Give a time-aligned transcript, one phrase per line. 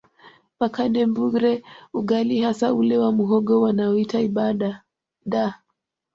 [0.59, 1.63] Makande Mbure
[1.93, 4.83] ugali hasa ule wa muhogo wanauita ibadaa